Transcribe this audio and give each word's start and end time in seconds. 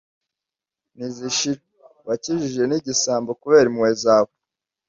ntizishira, 0.95 1.61
wakijije 2.07 2.61
n'igisambo, 2.67 3.29
kubera 3.41 3.67
impuhwe 3.69 3.91
zawe 4.03 4.31